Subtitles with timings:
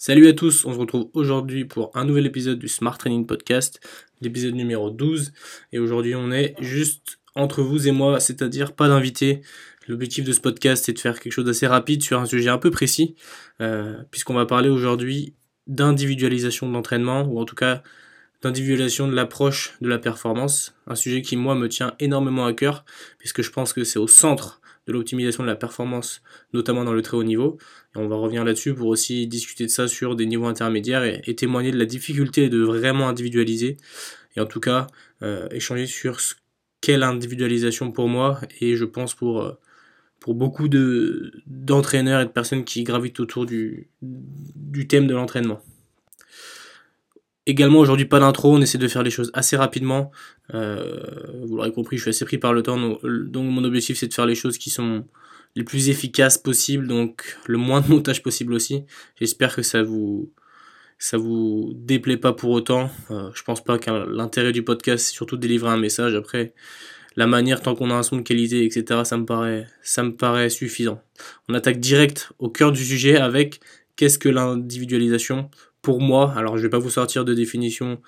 [0.00, 3.80] Salut à tous, on se retrouve aujourd'hui pour un nouvel épisode du Smart Training Podcast,
[4.20, 5.32] l'épisode numéro 12.
[5.72, 9.40] Et aujourd'hui on est juste entre vous et moi, c'est-à-dire pas d'invité.
[9.88, 12.58] L'objectif de ce podcast c'est de faire quelque chose d'assez rapide sur un sujet un
[12.58, 13.16] peu précis,
[13.60, 15.34] euh, puisqu'on va parler aujourd'hui
[15.66, 17.82] d'individualisation de l'entraînement, ou en tout cas
[18.40, 22.84] d'individualisation de l'approche de la performance, un sujet qui moi me tient énormément à cœur,
[23.18, 27.02] puisque je pense que c'est au centre de l'optimisation de la performance, notamment dans le
[27.02, 27.58] très haut niveau.
[27.94, 31.34] Et on va revenir là-dessus pour aussi discuter de ça sur des niveaux intermédiaires et,
[31.34, 33.76] témoigner de la difficulté de vraiment individualiser.
[34.34, 34.86] Et en tout cas,
[35.22, 36.34] euh, échanger sur ce
[36.80, 39.52] qu'est l'individualisation pour moi et je pense pour, euh,
[40.20, 43.88] pour beaucoup de, d'entraîneurs et de personnes qui gravitent autour du
[44.88, 45.60] thème de l'entraînement.
[47.48, 50.10] Également aujourd'hui pas d'intro, on essaie de faire les choses assez rapidement.
[50.52, 51.00] Euh,
[51.46, 54.12] vous l'aurez compris, je suis assez pris par le temps, donc, mon objectif c'est de
[54.12, 55.06] faire les choses qui sont
[55.56, 58.84] les plus efficaces possibles, donc le moins de montage possible aussi.
[59.18, 60.30] J'espère que ça vous
[60.98, 62.90] ça vous déplaît pas pour autant.
[63.10, 66.14] Euh, je pense pas que l'intérêt du podcast c'est surtout de délivrer un message.
[66.14, 66.52] Après,
[67.16, 69.00] la manière tant qu'on a un son de qualité, etc.
[69.04, 71.00] Ça me paraît ça me paraît suffisant.
[71.48, 73.60] On attaque direct au cœur du sujet avec
[73.96, 75.50] qu'est-ce que l'individualisation
[75.88, 77.98] pour moi, alors je vais pas vous sortir de définition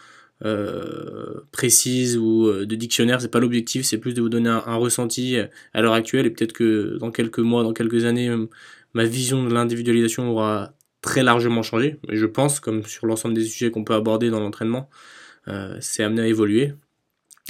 [0.44, 4.74] euh, précise ou euh, de dictionnaire, c'est pas l'objectif, c'est plus de vous donner un,
[4.74, 5.38] ressenti
[5.72, 8.50] à l'heure actuelle et peut-être que dans quelques mois, dans quelques années, euh,
[8.92, 11.96] ma vision de l'individualisation aura très largement changé.
[12.06, 14.90] Mais je pense, comme sur l'ensemble des sujets qu'on peut aborder dans l'entraînement,
[15.80, 16.74] c'est amené à évoluer.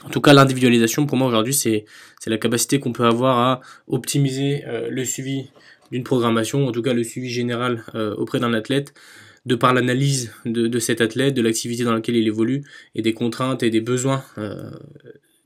[0.05, 1.87] En tout cas, l'individualisation pour moi aujourd'hui, c'est
[2.25, 5.51] la capacité qu'on peut avoir à optimiser le suivi
[5.91, 7.83] d'une programmation, en tout cas le suivi général
[8.17, 8.95] auprès d'un athlète,
[9.47, 12.63] de par l'analyse de, cet athlète, de l'activité dans laquelle il évolue,
[12.95, 14.71] et des contraintes et des besoins euh,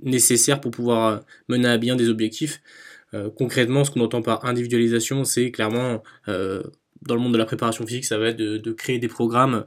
[0.01, 2.61] nécessaires pour pouvoir euh, mener à bien des objectifs.
[3.15, 7.87] Euh, concrètement, ce qu'on entend par individualisation, c'est clairement, dans le monde de la préparation
[7.87, 9.65] physique, ça va être de, créer des programmes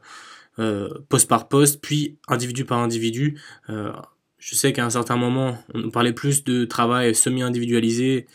[1.08, 3.40] poste par poste, puis individu par individu.
[3.70, 8.26] je sais qu'à un certain moment, on parlait plus de travail semi-individualisé,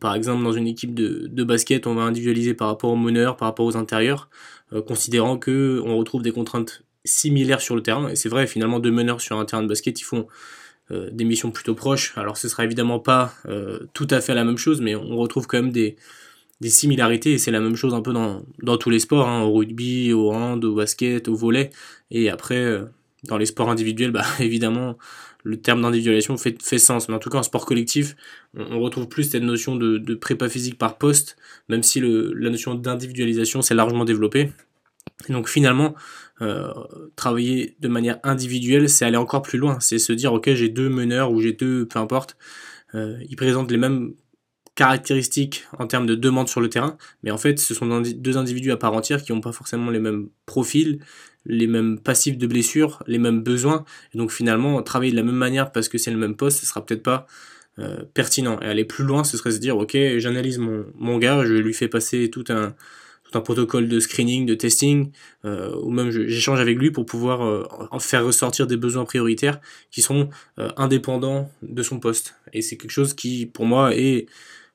[0.00, 3.36] par exemple, dans une équipe de, de, basket, on va individualiser par rapport aux meneurs,
[3.36, 4.30] par rapport aux intérieurs.
[4.72, 8.08] Euh, considérant que on retrouve des contraintes similaires sur le terrain.
[8.08, 10.26] Et c'est vrai, finalement, deux meneurs sur un terrain de basket, ils font
[10.90, 12.16] euh, des missions plutôt proches.
[12.16, 15.46] Alors ce sera évidemment pas euh, tout à fait la même chose, mais on retrouve
[15.46, 15.96] quand même des,
[16.60, 19.42] des similarités, et c'est la même chose un peu dans, dans tous les sports, hein,
[19.42, 21.70] au rugby, au hand, au basket, au volet,
[22.10, 22.80] et après,
[23.24, 24.96] dans les sports individuels, bah évidemment,
[25.44, 27.08] le terme d'individualisation fait, sens.
[27.08, 28.16] Mais en tout cas, en sport collectif,
[28.56, 31.36] on, retrouve plus cette notion de, prépa physique par poste,
[31.68, 34.52] même si la notion d'individualisation s'est largement développée.
[35.28, 35.94] Et donc finalement,
[36.40, 36.72] euh,
[37.16, 39.78] travailler de manière individuelle, c'est aller encore plus loin.
[39.80, 42.36] C'est se dire, ok, j'ai deux meneurs ou j'ai deux, peu importe,
[42.94, 44.14] euh, ils présentent les mêmes
[44.74, 48.72] caractéristiques en termes de demande sur le terrain, mais en fait, ce sont deux individus
[48.72, 51.00] à part entière qui n'ont pas forcément les mêmes profils,
[51.46, 53.84] les mêmes passifs de blessures, les mêmes besoins.
[54.14, 56.66] Et donc finalement, travailler de la même manière parce que c'est le même poste, ce
[56.66, 57.26] sera peut-être pas
[57.78, 58.58] euh, pertinent.
[58.60, 61.72] Et aller plus loin, ce serait se dire, ok, j'analyse mon, mon gars, je lui
[61.72, 62.74] fais passer tout un,
[63.24, 65.12] tout un protocole de screening, de testing,
[65.44, 67.64] euh, ou même j'échange avec lui pour pouvoir euh,
[68.00, 70.28] faire ressortir des besoins prioritaires qui sont
[70.76, 72.34] indépendants de son poste.
[72.52, 74.26] Et c'est quelque chose qui, pour moi, est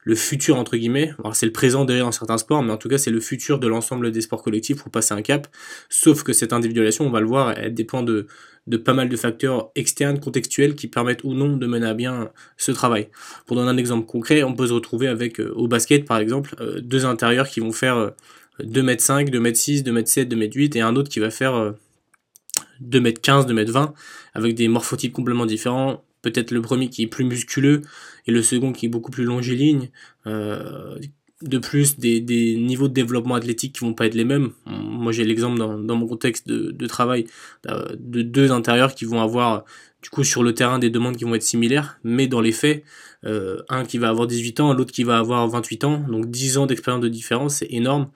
[0.05, 1.13] le futur entre guillemets.
[1.19, 3.59] Alors c'est le présent derrière dans certains sports, mais en tout cas c'est le futur
[3.59, 5.47] de l'ensemble des sports collectifs pour passer un cap.
[5.89, 8.27] Sauf que cette individualisation, on va le voir, elle dépend de,
[8.85, 12.71] pas mal de facteurs externes, contextuels, qui permettent ou non de mener à bien ce
[12.71, 13.09] travail.
[13.47, 16.55] Pour donner un exemple concret, on peut se retrouver avec euh, au basket par exemple
[16.61, 18.11] euh, deux intérieurs qui vont faire
[18.61, 21.73] 2m5, 2m6, 2m7, 2m8 et un autre qui va faire
[22.81, 23.93] 2m15, 2m20
[24.33, 27.81] avec des morphotypes complètement différents, peut-être le premier qui est plus musculeux
[28.25, 29.89] et le second qui est beaucoup plus longiligne.
[30.27, 30.97] Euh,
[31.41, 32.21] de plus, des,
[32.57, 34.51] niveaux de développement athlétique qui vont pas être les mêmes.
[34.65, 37.25] Moi, j'ai l'exemple dans, mon contexte de, de travail
[37.69, 39.65] euh, de deux intérieurs qui vont avoir
[40.01, 42.83] du coup sur le terrain des demandes qui vont être similaires, mais dans les faits,
[43.25, 46.57] euh, un qui va avoir 18 ans, l'autre qui va avoir 28 ans, donc 10
[46.57, 48.09] ans d'expérience de différence, c'est énorme.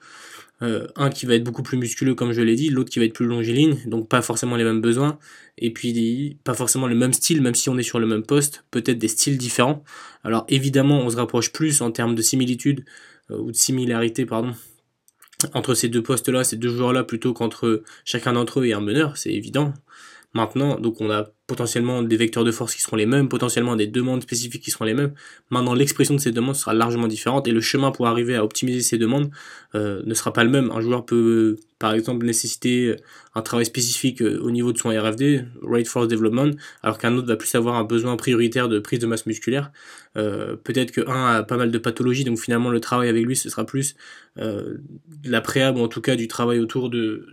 [0.62, 3.06] Euh, un qui va être beaucoup plus musculeux comme je l'ai dit, l'autre qui va
[3.06, 5.18] être plus longiligne, donc pas forcément les mêmes besoins,
[5.56, 8.64] et puis pas forcément le même style, même si on est sur le même poste,
[8.70, 9.82] peut-être des styles différents.
[10.22, 12.84] Alors évidemment on se rapproche plus en termes de similitude,
[13.30, 14.52] euh, ou de similarité, pardon,
[15.54, 19.16] entre ces deux postes-là, ces deux joueurs-là, plutôt qu'entre chacun d'entre eux et un meneur,
[19.16, 19.72] c'est évident.
[20.32, 23.88] Maintenant, donc on a potentiellement des vecteurs de force qui seront les mêmes, potentiellement des
[23.88, 25.12] demandes spécifiques qui seront les mêmes.
[25.50, 28.80] Maintenant, l'expression de ces demandes sera largement différente et le chemin pour arriver à optimiser
[28.82, 29.30] ces demandes
[29.74, 30.70] euh, ne sera pas le même.
[30.70, 32.94] Un joueur peut, par exemple, nécessiter
[33.34, 36.52] un travail spécifique euh, au niveau de son RFD, Rate Force Development,
[36.84, 39.72] alors qu'un autre va plus avoir un besoin prioritaire de prise de masse musculaire.
[40.16, 43.34] Euh, peut-être que un a pas mal de pathologies, donc finalement le travail avec lui,
[43.34, 43.96] ce sera plus
[44.38, 44.78] euh,
[45.24, 47.26] la préhab, en tout cas du travail autour de,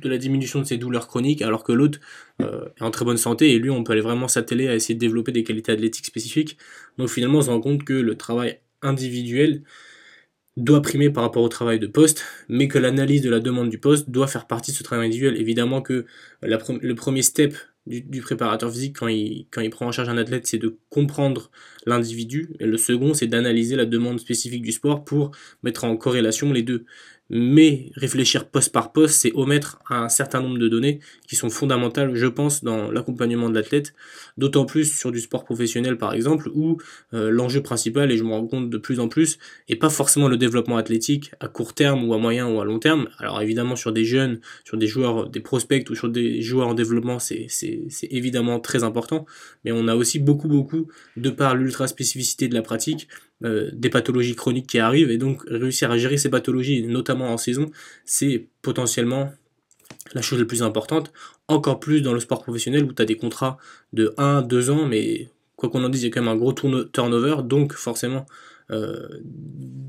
[0.00, 2.00] de la diminution de ses douleurs chroniques, alors que l'autre
[2.42, 4.94] euh, est en très bonne santé et lui, on peut aller vraiment s'atteler à essayer
[4.94, 6.56] de développer des qualités athlétiques spécifiques.
[6.98, 9.62] Donc finalement, on se rend compte que le travail individuel
[10.56, 13.78] doit primer par rapport au travail de poste, mais que l'analyse de la demande du
[13.78, 15.40] poste doit faire partie de ce travail individuel.
[15.40, 16.06] Évidemment que
[16.42, 17.54] le premier step
[17.86, 21.50] du, préparateur physique quand il, quand il prend en charge un athlète, c'est de comprendre
[21.86, 25.32] l'individu, et le second, c'est d'analyser la demande spécifique du sport pour
[25.62, 26.84] mettre en corrélation les deux
[27.30, 30.98] mais réfléchir poste par poste, c'est omettre un certain nombre de données
[31.28, 33.94] qui sont fondamentales, je pense, dans l'accompagnement de l'athlète,
[34.36, 36.78] d'autant plus sur du sport professionnel par exemple, où
[37.14, 39.38] euh, l'enjeu principal, et je me rends compte de plus en plus,
[39.68, 42.80] est pas forcément le développement athlétique à court terme ou à moyen ou à long
[42.80, 43.08] terme.
[43.18, 46.74] Alors évidemment sur des jeunes, sur des joueurs, des prospects ou sur des joueurs en
[46.74, 47.48] développement, c'est
[48.10, 49.24] évidemment très important,
[49.64, 53.08] mais on a aussi beaucoup beaucoup, de par l'ultra spécificité de la pratique,
[53.44, 57.36] euh, des pathologies chroniques qui arrivent et donc réussir à gérer ces pathologies, notamment en
[57.36, 57.70] saison,
[58.04, 59.32] c'est potentiellement
[60.14, 61.12] la chose la plus importante,
[61.48, 63.58] encore plus dans le sport professionnel où tu as des contrats
[63.92, 66.36] de 1, 2 ans, mais quoi qu'on en dise, il y a quand même un
[66.36, 68.26] gros turnover, donc forcément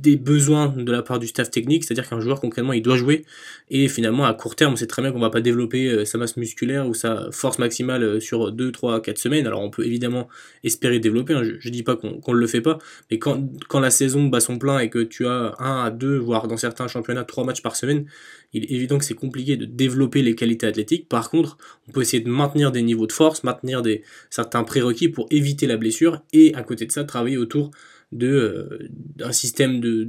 [0.01, 3.23] des besoins de la part du staff technique, c'est-à-dire qu'un joueur concrètement il doit jouer
[3.69, 6.17] et finalement à court terme on sait très bien qu'on va pas développer euh, sa
[6.17, 9.45] masse musculaire ou sa force maximale euh, sur 2, 3, 4 semaines.
[9.45, 10.27] Alors on peut évidemment
[10.63, 11.43] espérer développer, hein.
[11.43, 12.79] je, je, dis pas qu'on ne le fait pas,
[13.09, 13.39] mais quand,
[13.79, 16.87] la saison bat son plein et que tu as 1 à 2, voire dans certains
[16.87, 18.05] championnats 3 matchs par semaine,
[18.53, 21.07] il est évident que c'est compliqué de développer les qualités athlétiques.
[21.07, 21.57] Par contre,
[21.87, 23.81] on peut essayer de maintenir des niveaux de force, maintenir
[24.29, 27.71] certains prérequis pour éviter la blessure et à côté de ça travailler autour
[28.13, 30.07] euh, d'un système de,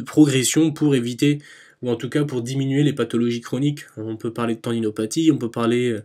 [0.00, 1.38] progression pour éviter
[1.82, 3.80] ou en tout cas pour diminuer les pathologies chroniques.
[3.96, 6.02] On peut parler de tendinopathie, on peut parler euh,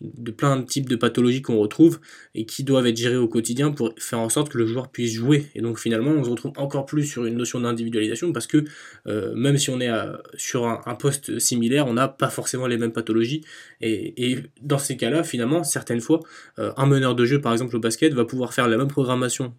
[0.00, 1.98] de plein de types de pathologies qu'on retrouve
[2.34, 5.12] et qui doivent être gérées au quotidien pour faire en sorte que le joueur puisse
[5.12, 5.46] jouer.
[5.56, 8.64] Et donc finalement, on se retrouve encore plus sur une notion d'individualisation parce que
[9.08, 9.90] euh, même si on est
[10.36, 13.44] sur un, poste similaire, on n'a pas forcément les mêmes pathologies.
[13.80, 16.20] Et, et dans ces cas-là, finalement, certaines fois,
[16.56, 19.54] un meneur de jeu, par exemple au basket, va pouvoir faire la même programmation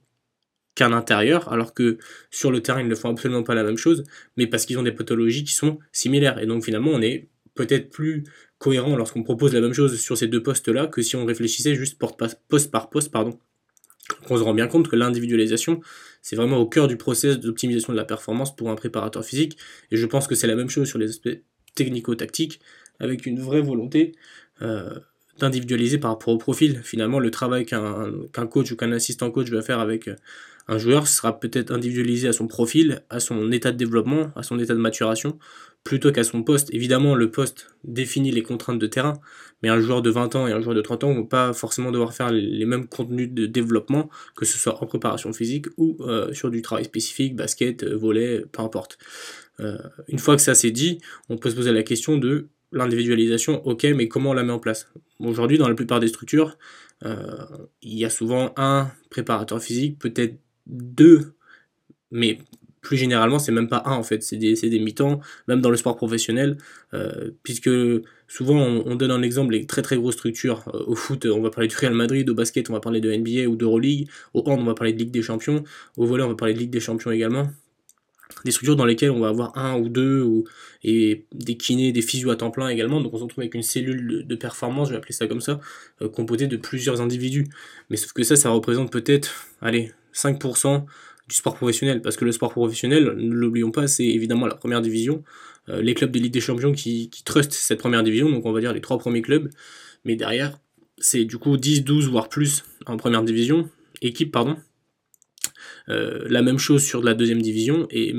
[0.76, 1.98] qu'un intérieur, alors que
[2.30, 4.04] sur le terrain, ils ne font absolument pas la même chose,
[4.38, 6.40] mais parce qu'ils ont des pathologies qui sont similaires.
[6.40, 8.26] Et donc finalement, on est peut-être plus
[8.60, 11.98] cohérent lorsqu'on propose la même chose sur ces deux postes-là que si on réfléchissait juste
[11.98, 13.12] poste par poste.
[13.12, 13.40] Pardon.
[14.30, 15.80] on se rend bien compte que l'individualisation,
[16.22, 19.58] c'est vraiment au cœur du process d'optimisation de la performance pour un préparateur physique.
[19.92, 21.40] Et je pense que c'est la même chose sur les aspects
[21.76, 22.60] technico-tactiques,
[23.00, 24.14] avec une vraie volonté
[24.62, 25.00] euh,
[25.40, 26.82] d'individualiser par rapport au profil.
[26.84, 30.10] Finalement, le travail qu'un coach ou qu'un assistant coach va faire avec
[30.68, 34.58] un joueur sera peut-être individualisé à son profil, à son état de développement, à son
[34.60, 35.38] état de maturation,
[35.84, 36.74] plutôt qu'à son poste.
[36.74, 39.14] Évidemment, le poste définit les contraintes de terrain,
[39.62, 41.54] mais un joueur de 20 ans et un joueur de 30 ans ne vont pas
[41.54, 45.98] forcément devoir faire les mêmes contenus de développement, que ce soit en préparation physique ou
[46.02, 48.98] euh, sur du travail spécifique, basket, euh, volet, peu importe.
[49.60, 49.78] Euh,
[50.08, 53.84] une fois que ça c'est dit, on peut se poser la question de l'individualisation, ok,
[53.96, 54.92] mais comment on la met en place?
[55.20, 56.58] Aujourd'hui, dans la plupart des structures,
[57.04, 61.34] il y a souvent un préparateur physique, peut-être deux,
[62.12, 62.40] mais
[62.86, 65.76] plus généralement, c'est même pas un en fait, c'est des, des mi-temps, même dans le
[65.76, 66.58] sport professionnel,
[66.94, 67.70] euh, puisque
[68.28, 70.64] souvent on, donne un exemple, les très très grosses structures.
[70.74, 73.12] Euh, au foot, on va parler du Real Madrid, au basket, on va parler de
[73.12, 75.64] NBA ou d'Euroleague, au hand, on va parler de Ligue des Champions,
[75.98, 77.50] au volley, on va parler de Ligue des Champions également.
[78.44, 80.46] Des structures dans lesquelles on va avoir un ou deux, ou,
[80.84, 83.64] et des kinés, des physios à temps plein également, donc on se retrouve avec une
[83.64, 85.60] cellule de, performance, je vais appeler ça comme ça,
[86.02, 87.48] euh, composée de plusieurs individus.
[87.90, 90.86] Mais sauf que ça, ça représente peut-être, allez, 5%
[91.28, 94.82] du sport professionnel, parce que le sport professionnel, ne l'oublions pas, c'est évidemment la première
[94.82, 95.24] division,
[95.70, 98.60] euh, les clubs de Ligue des Champions qui, trustent cette première division, donc on va
[98.60, 99.50] dire les trois premiers clubs,
[100.04, 100.60] mais derrière,
[100.98, 103.70] c'est du coup 10, 12, voire plus en première division,
[104.02, 104.58] équipe, pardon,
[105.90, 108.14] euh, la même chose sur la deuxième division et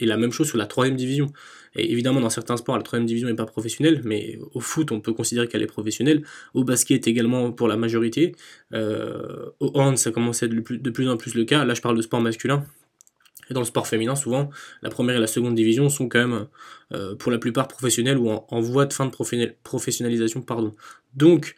[0.00, 1.32] la même chose sur la troisième division.
[1.74, 5.00] Et évidemment, dans certains sports, la troisième division n'est pas professionnelle, mais au foot, on
[5.00, 6.22] peut considérer qu'elle est professionnelle.
[6.54, 8.34] Au basket également pour la majorité.
[8.74, 11.64] Euh, au hand, ça commence à être de plus en plus le cas.
[11.64, 12.64] Là, je parle de sport masculin.
[13.50, 14.50] Et dans le sport féminin, souvent,
[14.82, 16.46] la première et la seconde division sont quand même,
[16.92, 20.42] euh, pour la plupart, professionnelles ou en, voie de fin de professionnalisation.
[20.42, 20.72] Pardon.
[21.14, 21.56] Donc,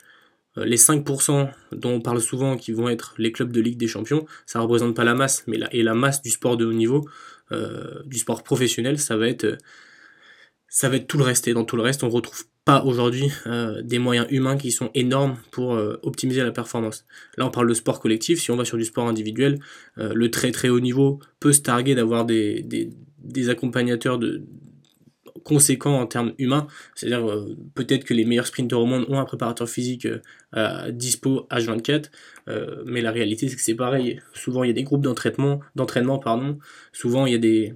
[0.56, 3.88] euh, les 5% dont on parle souvent qui vont être les clubs de Ligue des
[3.88, 6.64] Champions, ça ne représente pas la masse, mais la, et la masse du sport de
[6.64, 7.08] haut niveau,
[8.06, 9.58] du sport professionnel, ça va être
[10.74, 11.46] ça va être tout le reste.
[11.46, 14.90] Et dans tout le reste, on retrouve pas aujourd'hui euh, des moyens humains qui sont
[14.94, 17.06] énormes pour euh, optimiser la performance.
[17.36, 18.40] Là, on parle de sport collectif.
[18.40, 19.60] Si on va sur du sport individuel,
[19.98, 24.18] euh, le très très haut niveau peut se targuer d'avoir des, des, accompagnateurs
[25.44, 26.66] conséquents en termes humains.
[26.96, 27.24] C'est-à-dire
[27.76, 30.08] peut-être que les meilleurs sprinteurs au monde ont un préparateur physique
[30.52, 32.06] à dispo H24,
[32.86, 34.20] mais la réalité c'est que c'est pareil.
[34.32, 36.58] Souvent il y a des groupes d'entraînement, d'entraînement pardon.
[36.92, 37.74] Souvent il y a des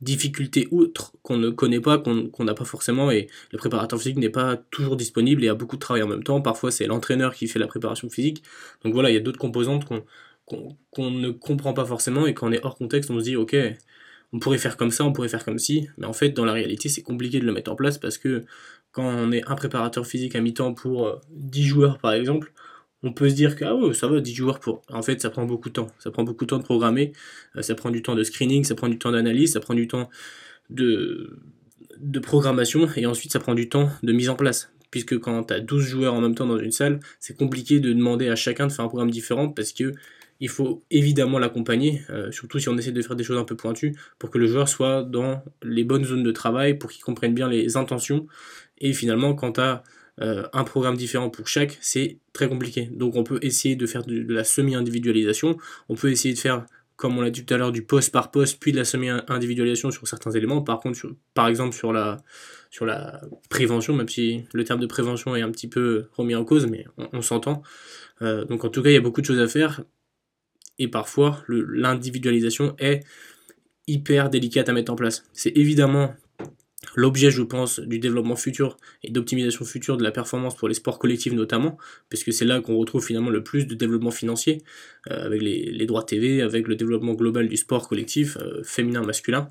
[0.00, 4.30] difficultés outre qu'on ne connaît pas, qu'on n'a pas forcément, et le préparateur physique n'est
[4.30, 6.40] pas toujours disponible et a beaucoup de travail en même temps.
[6.40, 8.42] Parfois, c'est l'entraîneur qui fait la préparation physique.
[8.84, 12.52] Donc voilà, il y a d'autres composantes qu'on ne comprend pas forcément et quand on
[12.52, 13.56] est hors contexte, on se dit, ok,
[14.32, 16.52] on pourrait faire comme ça, on pourrait faire comme ci, mais en fait, dans la
[16.52, 18.44] réalité, c'est compliqué de le mettre en place parce que
[18.92, 22.52] quand on est un préparateur physique à mi-temps pour 10 euh, joueurs, par exemple,
[23.02, 24.82] on peut se dire que ah ça va, 10 joueurs pour.
[24.90, 25.88] En fait, ça prend beaucoup de temps.
[25.98, 27.12] Ça prend beaucoup de temps de programmer,
[27.56, 29.86] euh, ça prend du temps de screening, ça prend du temps d'analyse, ça prend du
[29.86, 30.08] temps
[30.70, 31.38] de,
[31.98, 34.72] de programmation et ensuite ça prend du temps de mise en place.
[34.90, 37.92] Puisque quand tu as 12 joueurs en même temps dans une salle, c'est compliqué de
[37.92, 39.94] demander à chacun de faire un programme différent parce que
[40.40, 43.56] il faut évidemment l'accompagner, euh, surtout si on essaie de faire des choses un peu
[43.56, 47.34] pointues, pour que le joueur soit dans les bonnes zones de travail, pour qu'il comprenne
[47.34, 48.26] bien les intentions.
[48.78, 49.82] Et finalement, quand tu as
[50.22, 52.88] euh, un programme différent pour chaque, c'est très compliqué.
[52.92, 55.56] Donc on peut essayer de faire de, la semi-individualisation,
[55.88, 56.64] on peut essayer de faire,
[56.96, 59.90] comme on l'a dit tout à l'heure, du poste par poste, puis de la semi-individualisation
[59.90, 60.62] sur certains éléments.
[60.62, 60.98] Par contre,
[61.34, 62.22] par exemple sur la,
[62.70, 63.20] sur la
[63.50, 66.86] prévention, même si le terme de prévention est un petit peu remis en cause, mais
[66.96, 67.62] on, s'entend.
[68.22, 69.82] Euh, donc en tout cas, il y a beaucoup de choses à faire.
[70.78, 73.00] Et parfois, l'individualisation est
[73.86, 75.24] hyper délicate à mettre en place.
[75.32, 76.14] C'est évidemment
[76.94, 80.98] l'objet, je pense, du développement futur et d'optimisation future de la performance pour les sports
[80.98, 81.76] collectifs notamment,
[82.08, 84.62] puisque c'est là qu'on retrouve finalement le plus de développement financier,
[85.10, 89.50] euh, avec les, droits TV, avec le développement global du sport collectif, euh, féminin, masculin.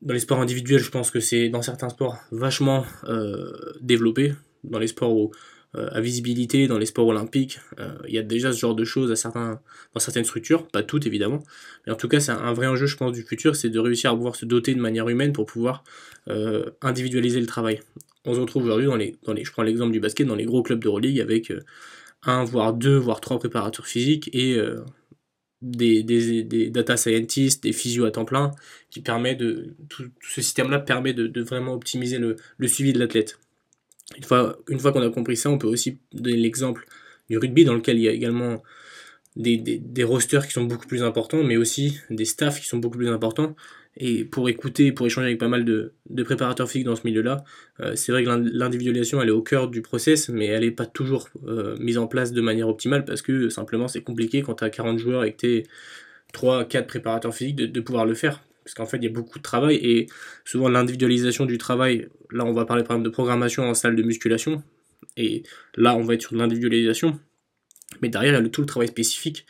[0.00, 4.34] Dans les sports individuels, je pense que c'est dans certains sports vachement euh, développé,
[4.64, 5.30] dans les sports où
[5.74, 7.58] à visibilité dans les sports olympiques.
[7.80, 9.60] Euh, il y a déjà ce genre de choses à certains,
[9.94, 11.42] dans certaines structures, pas toutes évidemment,
[11.86, 14.10] mais en tout cas c'est un, vrai enjeu je pense du futur, c'est de réussir
[14.10, 15.82] à pouvoir se doter de manière humaine pour pouvoir
[16.28, 17.80] euh, individualiser le travail.
[18.26, 20.44] On se retrouve aujourd'hui dans les, dans les, je prends l'exemple du basket, dans les
[20.44, 21.52] gros clubs de Euroleague avec
[22.24, 24.60] un, voire deux, voire trois préparateurs physiques et
[25.62, 28.52] des, des, des, data scientists, des physios à temps plein,
[28.90, 29.74] qui permet de.
[29.88, 33.40] Tout, ce système-là permet de, vraiment optimiser le suivi de l'athlète.
[34.16, 34.24] Une
[34.78, 36.86] fois, qu'on a compris ça, on peut aussi donner l'exemple
[37.28, 38.62] du rugby dans lequel il y a également
[39.36, 43.08] des, rosters qui sont beaucoup plus importants, mais aussi des staffs qui sont beaucoup plus
[43.08, 43.56] importants.
[43.98, 45.92] Et pour écouter, pour échanger avec pas mal de,
[46.24, 47.44] préparateurs physiques dans ce milieu-là,
[47.80, 50.86] euh, c'est vrai que l'individualisation, elle est au cœur du process, mais elle n'est pas
[50.86, 54.64] toujours euh, mise en place de manière optimale parce que simplement c'est compliqué quand tu
[54.64, 55.62] as 40 joueurs et que tu es
[56.32, 59.38] 3, 4 préparateurs physiques de pouvoir le faire parce qu'en fait il y a beaucoup
[59.38, 60.06] de travail et
[60.44, 64.02] souvent l'individualisation du travail, là on va parler par exemple de programmation en salle de
[64.02, 64.62] musculation,
[65.16, 65.42] et
[65.76, 67.18] là on va être sur l'individualisation,
[68.00, 69.46] mais derrière il y a tout le travail spécifique,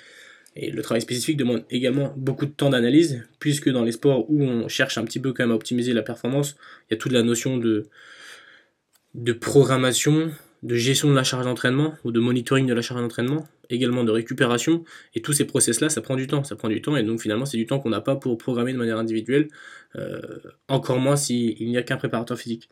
[0.54, 4.42] et le travail spécifique demande également beaucoup de temps d'analyse, puisque dans les sports où
[4.42, 6.56] on cherche un petit peu quand même à optimiser la performance,
[6.90, 10.30] il y a toute la notion de programmation,
[10.62, 14.10] de gestion de la charge d'entraînement ou de monitoring de la charge d'entraînement, également de
[14.10, 14.84] récupération.
[15.14, 16.44] Et tous ces process-là, ça prend du temps.
[16.44, 18.72] Ça prend du temps et donc finalement, c'est du temps qu'on n'a pas pour programmer
[18.72, 19.48] de manière individuelle,
[19.96, 20.20] euh,
[20.68, 22.68] encore moins s'il n'y a qu'un préparateur physique.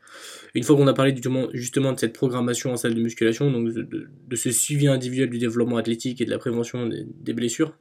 [0.55, 1.15] Une fois qu'on a parlé
[1.53, 5.77] justement de cette programmation en salle de musculation, donc de, ce suivi individuel du développement
[5.77, 7.77] athlétique et de la prévention des, blessures,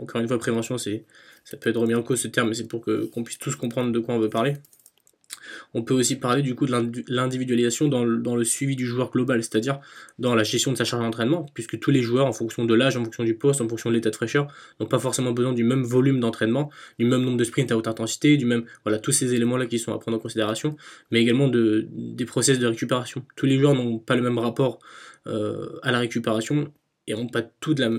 [0.00, 1.04] encore une fois, prévention, c'est
[1.44, 3.92] ça peut être remis en cause ce terme, mais c'est pour qu'on puisse tous comprendre
[3.92, 4.54] de quoi on veut parler.
[5.74, 9.80] On peut aussi parler du coup de l'individualisation dans, le suivi du joueur global, c'est-à-dire
[10.18, 12.96] dans la gestion de sa charge d'entraînement, puisque tous les joueurs, en fonction de l'âge,
[12.96, 15.64] en fonction du poste, en fonction de l'état de fraîcheur, n'ont pas forcément besoin du
[15.64, 19.12] même volume d'entraînement, du même nombre de sprints à haute intensité, du même, voilà, tous
[19.12, 20.76] ces éléments-là qui sont à prendre en considération,
[21.10, 23.24] mais également de, des process de récupération.
[23.36, 24.78] Tous les joueurs n'ont pas le même rapport
[25.26, 26.72] euh, à la récupération
[27.06, 27.90] et n'ont pas tout de la,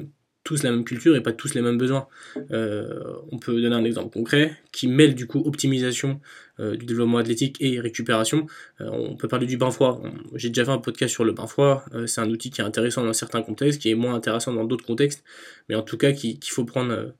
[0.43, 2.07] tous la même culture et pas tous les mêmes besoins.
[2.51, 6.19] Euh, on peut donner un exemple concret qui mêle du coup optimisation
[6.59, 8.47] euh, du développement athlétique et récupération.
[8.79, 10.01] Euh, on peut parler du bain froid.
[10.35, 11.85] J'ai déjà fait un podcast sur le bain froid.
[12.07, 14.85] c'est un outil qui est intéressant dans certains contextes, qui est moins intéressant dans d'autres
[14.85, 15.23] contextes,
[15.69, 17.13] mais en tout cas qu'il faut prendre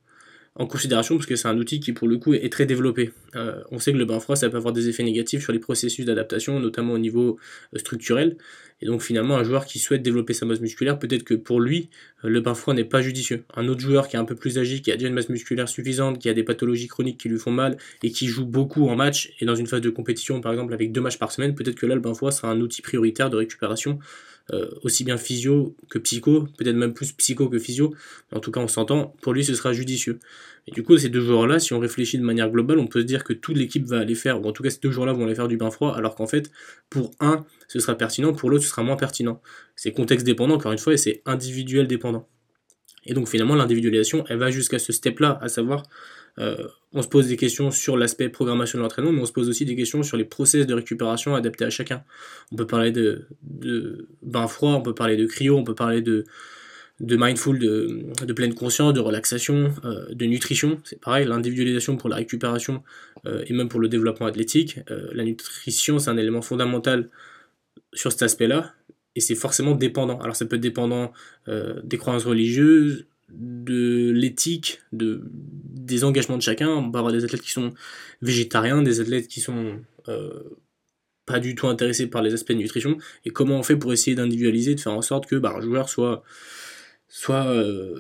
[0.56, 3.12] en considération parce que c'est un outil qui pour le coup est très développé.
[3.36, 5.60] Euh, on sait que le bain froid ça peut avoir des effets négatifs sur les
[5.60, 7.38] processus d'adaptation, notamment au niveau
[7.74, 8.36] euh, structurel.
[8.82, 11.90] Et donc finalement un joueur qui souhaite développer sa masse musculaire, peut-être que pour lui
[12.26, 13.46] euh, le bain froid n'est pas judicieux.
[13.56, 15.70] Un autre joueur qui est un peu plus âgé, qui a déjà une masse musculaire
[15.70, 18.98] suffisante, qui a des pathologies chroniques qui lui font mal et qui joue beaucoup en
[18.98, 21.76] match et dans une phase de compétition par exemple avec deux matchs par semaine, peut-être
[21.76, 24.00] que là le bain froid sera un outil prioritaire de récupération
[24.84, 27.94] aussi bien physio que psycho, peut-être même plus psycho que physio,
[28.32, 30.20] en tout cas on s'entend, pour lui ce sera judicieux.
[30.68, 33.06] Et du coup, ces deux joueurs-là, si on réfléchit de manière globale, on peut se
[33.06, 35.26] dire que toute l'équipe va aller faire, ou en tout cas ces deux joueurs-là vont
[35.26, 36.52] aller faire du bain froid, alors qu'en fait,
[36.90, 39.42] pour un, ce sera pertinent, pour l'autre, ce sera moins pertinent.
[39.76, 42.28] C'est contexte dépendant, encore une fois, et c'est individuel dépendant.
[43.06, 45.84] Et donc finalement, l'individualisation, elle va jusqu'à ce step-là, à savoir,
[46.40, 49.50] euh, on se pose des questions sur l'aspect programmation de l'entraînement, mais on se pose
[49.50, 52.04] aussi des questions sur les process de récupération adaptés à chacun.
[52.52, 53.28] On peut parler de,
[54.22, 56.26] bain froid, on peut parler de cryo, on peut parler de,
[57.00, 60.82] mindful, de, pleine conscience, de relaxation, euh, de nutrition.
[60.84, 62.84] C'est pareil, l'individualisation pour la récupération
[63.26, 64.80] euh, et même pour le développement athlétique.
[64.88, 67.10] La nutrition, c'est un élément fondamental
[67.94, 68.74] sur cet aspect-là
[69.16, 70.20] et c'est forcément dépendant.
[70.20, 71.12] Alors ça peut être dépendant
[71.48, 76.70] des croyances religieuses, de l'éthique, de, des engagements de chacun.
[76.70, 77.72] On peut avoir des athlètes qui sont
[78.22, 79.80] végétariens, des athlètes qui sont
[81.26, 82.98] pas du tout intéressés par les aspects de nutrition.
[83.26, 85.90] Et comment on fait pour essayer d'individualiser, de faire en sorte que bah, un joueur
[85.90, 86.24] soit
[87.08, 88.00] soit euh,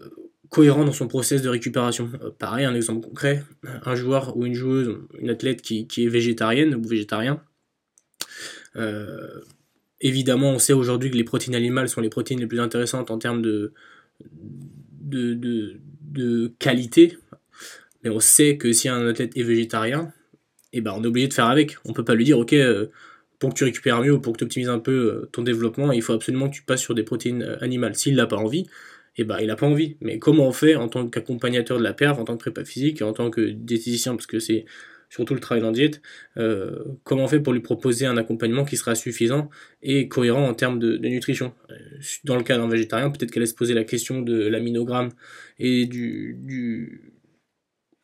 [0.50, 2.10] cohérent dans son process de récupération.
[2.22, 6.76] Euh, pareil, un exemple concret, un joueur ou une joueuse, une athlète qui, est végétarienne
[6.76, 7.42] ou végétarien,
[8.78, 9.42] euh,
[10.00, 13.18] évidemment on sait aujourd'hui que les protéines animales sont les protéines les plus intéressantes en
[13.18, 13.74] termes de,
[16.60, 17.18] qualité,
[18.04, 20.14] mais on sait que si un athlète est végétarien,
[20.74, 21.78] et eh ben on est obligé de faire avec.
[21.84, 22.56] On peut pas lui dire ok
[23.40, 26.04] pour que tu récupères mieux ou pour que tu optimises un peu ton développement, il
[26.04, 27.96] faut absolument que tu passes sur des protéines animales.
[27.96, 28.68] S'il n'a pas envie,
[29.18, 29.98] et eh ben, il n'a pas envie.
[30.00, 33.02] Mais comment on fait en tant qu'accompagnateur de la perf, en tant que prépa physique,
[33.02, 34.66] en tant que diététicien, parce que c'est
[35.12, 36.02] surtout le travail en diète,
[36.38, 39.50] euh, comment on fait pour lui proposer un accompagnement qui sera suffisant
[39.84, 41.54] et cohérent en termes de, nutrition?
[41.70, 41.76] Euh,
[42.24, 45.10] Dans le cas d'un végétarien, peut-être qu'elle laisse poser la question de l'aminogramme
[45.60, 47.12] et du, du,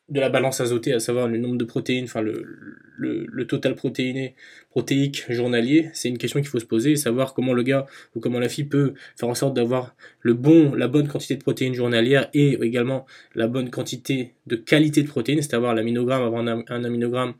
[0.08, 4.34] de la balance azotée, à savoir le nombre de protéines, enfin le, total protéiné,
[4.70, 8.38] protéique journalier, c'est une question qu'il faut se poser, savoir comment le gars ou comment
[8.38, 12.28] la fille peut faire en sorte d'avoir le bon, la bonne quantité de protéines journalières
[12.32, 17.34] et également la bonne quantité de qualité de protéines, c'est-à-dire l'aminogramme, avoir un, aminogramme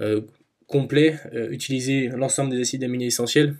[0.00, 0.22] euh,
[0.66, 3.54] complet, euh, utiliser l'ensemble des acides aminés essentiels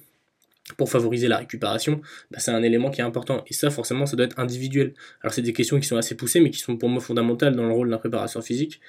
[0.76, 3.44] pour favoriser la récupération, bah, c'est un élément qui est important.
[3.46, 4.94] Et ça, forcément, ça doit être individuel.
[5.22, 7.66] Alors, c'est des questions qui sont assez poussées, mais qui sont pour moi fondamentales dans
[7.66, 8.80] le rôle d'un préparateur physique,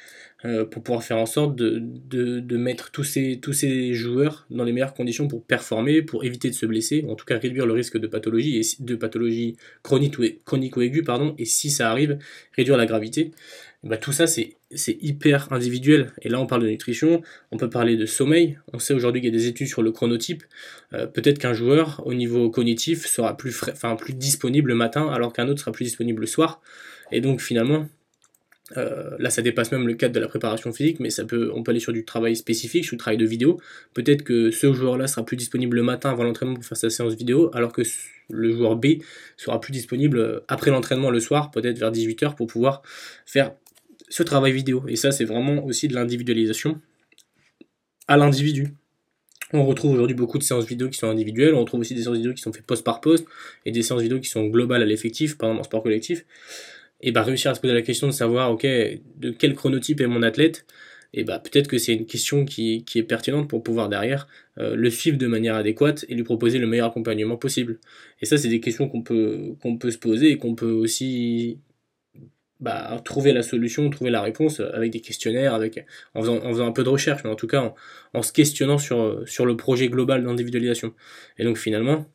[0.46, 5.28] euh, pour pouvoir faire en sorte de, mettre tous ces, joueurs dans les meilleures conditions
[5.28, 8.58] pour performer, pour éviter de se blesser, en tout cas réduire le risque de pathologie,
[8.60, 12.18] et de pathologie chronique ou, chronique ou aiguë, pardon, et si ça arrive,
[12.56, 13.32] réduire la gravité.
[13.84, 14.58] Bah, tout ça, c'est
[15.02, 16.12] hyper individuel.
[16.22, 17.22] Et là, on parle de nutrition,
[17.52, 18.60] on peut parler de sommeil.
[18.74, 20.44] On sait aujourd'hui qu'il y a des études sur le chronotype.
[20.94, 25.32] Euh, peut-être qu'un joueur, au niveau cognitif, sera plus, enfin, plus disponible le matin, alors
[25.32, 26.62] qu'un autre sera plus disponible le soir.
[27.14, 27.88] Et donc, finalement,
[28.78, 31.64] euh, là, ça dépasse même le cadre de la préparation physique, mais ça peut, on
[31.64, 33.62] peut aller sur du travail spécifique, sur du travail de vidéo.
[33.94, 37.16] Peut-être que ce joueur-là sera plus disponible le matin avant l'entraînement pour faire sa séance
[37.16, 37.84] vidéo, alors que
[38.30, 38.86] le joueur B
[39.38, 42.84] sera plus disponible après l'entraînement le soir, peut-être vers 18h, pour pouvoir
[43.26, 43.54] faire
[44.10, 44.84] ce travail vidéo.
[44.88, 46.82] Et ça, c'est vraiment aussi de l'individualisation
[48.08, 48.74] à l'individu.
[49.54, 52.18] On retrouve aujourd'hui beaucoup de séances vidéo qui sont individuelles, on retrouve aussi des séances
[52.18, 53.26] vidéo qui sont faites poste par poste,
[53.66, 56.26] et des séances vidéo qui sont globales à l'effectif, par exemple en sport collectif.
[57.02, 60.08] Et bah réussir à se poser la question de savoir, ok, de quel chronotype est
[60.08, 60.66] mon athlète,
[61.14, 64.28] et bah peut-être que c'est une question qui, est pertinente pour pouvoir derrière
[64.60, 67.80] euh, le suivre de manière adéquate et lui proposer le meilleur accompagnement possible.
[68.22, 71.58] Et ça, c'est des questions qu'on peut, qu'on peut se poser et qu'on peut aussi
[72.60, 76.68] bah, trouver la solution, trouver la réponse avec des questionnaires, avec, en, faisant, en faisant
[76.68, 77.74] un peu de recherche, mais en tout cas
[78.14, 80.94] en, se questionnant sur, sur le projet global d'individualisation.
[81.38, 82.06] Et donc finalement,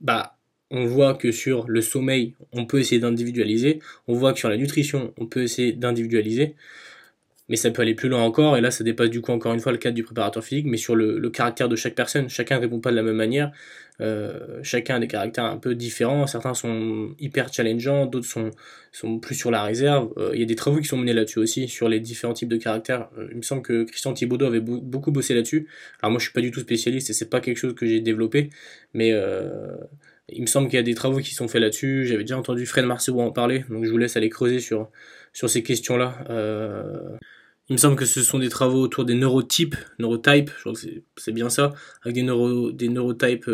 [0.00, 0.36] bah,
[0.70, 4.56] on voit que sur le sommeil, on peut essayer d'individualiser, on voit que sur la
[4.56, 6.54] nutrition, on peut essayer d'individualiser,
[7.50, 9.58] mais ça peut aller plus loin encore, et là ça dépasse du coup encore une
[9.58, 12.60] fois le cadre du préparateur physique, mais sur le, caractère de chaque personne, chacun ne
[12.60, 13.50] répond pas de la même manière,
[14.00, 18.52] euh, chacun a des caractères un peu différents, certains sont hyper challengeants, d'autres sont,
[18.92, 21.40] sont plus sur la réserve, euh, il y a des travaux qui sont menés là-dessus
[21.40, 24.60] aussi, sur les différents types de caractères, euh, il me semble que Christian Thibaudot avait
[24.60, 25.66] beaucoup bossé là-dessus,
[26.02, 28.00] alors moi je suis pas du tout spécialiste et c'est pas quelque chose que j'ai
[28.00, 28.50] développé,
[28.94, 29.12] mais
[30.28, 32.64] il me semble qu'il y a des travaux qui sont faits là-dessus, j'avais déjà entendu
[32.64, 34.88] Fred Marceau en parler, donc je vous laisse aller creuser sur,
[35.32, 36.24] sur ces questions-là.
[37.70, 40.80] Il me semble que ce sont des travaux autour des neurotypes, neurotypes, je crois que
[41.16, 43.48] c'est bien ça, avec des, neuro, des neurotypes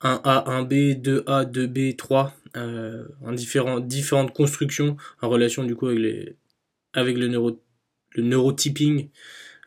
[0.00, 7.60] 1A, 1B, 2A, 2B, 3, en différentes constructions en relation du coup avec, le, neuro,
[8.14, 9.10] le neurotyping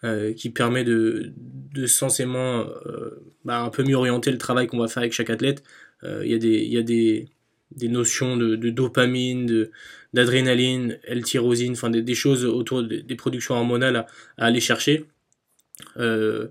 [0.06, 4.80] euh, qui permet de, de censément euh, bah, un peu mieux orienter le travail qu'on
[4.80, 5.64] va faire avec chaque athlète.
[6.06, 7.28] Euh, il y a des
[7.90, 9.72] notions de, de dopamine, de,
[10.14, 15.06] d'adrénaline, L-tyrosine, enfin des, choses autour des, productions hormonales à, aller chercher.
[15.98, 16.48] Euh,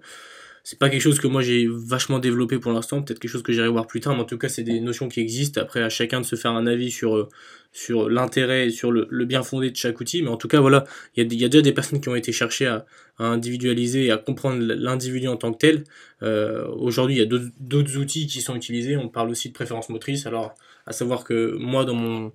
[0.70, 3.54] c'est pas quelque chose que moi j'ai vachement développé pour l'instant, peut-être quelque chose que
[3.54, 5.58] j'irai voir plus tard, mais en tout cas c'est des notions qui existent.
[5.62, 7.28] Après à chacun de se faire un avis sur, euh,
[7.72, 10.84] sur l'intérêt et sur le, bien fondé de chaque outil, mais en tout cas voilà,
[11.16, 12.84] il y, a, déjà des personnes qui ont été cherchées à,
[13.18, 15.84] individualiser et à comprendre l'individu en tant que tel.
[16.22, 19.88] Euh, aujourd'hui il y a d'autres outils qui sont utilisés, on parle aussi de préférences
[19.88, 22.30] motrices, alors à savoir que moi dans mon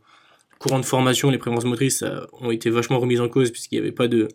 [0.60, 3.92] courant de formation, les préférences motrices ont été vachement remises en cause puisqu'il n'y avait
[3.92, 4.28] pas de...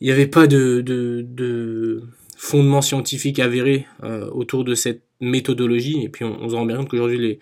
[0.00, 2.02] Il n'y avait pas de, de
[2.38, 6.04] fondement scientifique avéré euh, autour de cette méthodologie.
[6.04, 7.38] Et puis on, se rend bien compte qu'aujourd'hui les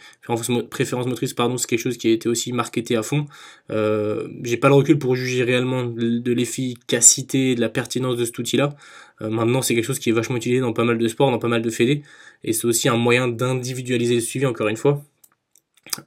[0.71, 3.27] préférences motrices pardon c'est quelque chose qui a été aussi marketé à fond.
[3.71, 8.39] Euh, j'ai pas le recul pour juger réellement de l'efficacité de la pertinence de cet
[8.39, 8.75] outil là
[9.21, 11.39] euh, maintenant c'est quelque chose qui est vachement utilisé dans pas mal de sports dans
[11.39, 12.03] pas mal de fédés.
[12.43, 15.05] Et c'est aussi un moyen d'individualiser le suivi encore une fois.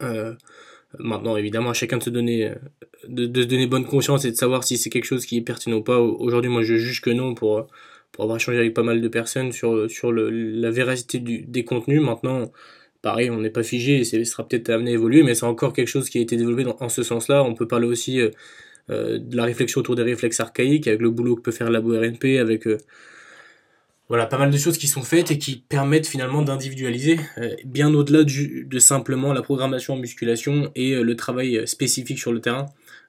[0.01, 0.33] Euh,
[0.97, 2.51] maintenant évidemment à chacun de se donner
[3.07, 5.41] de, de se donner bonne conscience et de savoir si c'est quelque chose qui est
[5.41, 7.67] pertinent ou pas aujourd'hui moi je juge que non pour
[8.11, 11.63] pour avoir échangé avec pas mal de personnes sur, sur le, la véracité du, des
[11.63, 12.01] contenus.
[12.01, 12.51] Maintenant,
[13.01, 15.73] pareil, on n'est pas figé, et ce sera peut-être amené à évoluer, mais c'est encore
[15.73, 17.43] quelque chose qui a été développé dans, en ce sens-là.
[17.43, 18.29] On peut parler aussi euh,
[18.89, 21.97] euh, de la réflexion autour des réflexes archaïques, avec le boulot que peut faire Labo
[21.97, 22.77] RNP, avec euh,
[24.09, 27.19] voilà, pas mal de choses qui sont faites et qui permettent finalement d'individualiser
[27.63, 32.65] bien au-delà de simplement la programmation en musculation et le travail spécifique sur le terrain.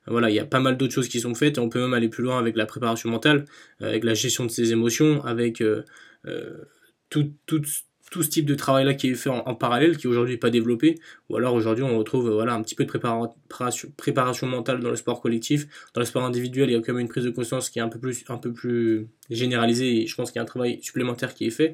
[0.07, 1.95] Voilà, il y a pas mal d'autres choses qui sont faites et on peut même
[1.95, 3.45] aller plus loin avec la préparation mentale,
[3.83, 5.85] euh, avec la gestion de ses émotions, avec euh,
[6.27, 6.65] euh,
[7.11, 7.63] tout, tout,
[8.11, 10.99] tout, ce type de travail-là qui est fait en, parallèle, qui aujourd'hui n'est pas développé.
[11.29, 15.21] Ou alors aujourd'hui on retrouve voilà, un petit peu de préparation, mentale dans le sport
[15.21, 15.67] collectif.
[15.95, 17.83] Dans le sport individuel, il y a quand même une prise de conscience qui est
[17.83, 21.51] un peu plus, généralisée et je pense qu'il y a un travail supplémentaire qui est
[21.51, 21.73] fait.